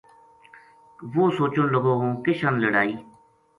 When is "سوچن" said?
1.37-1.65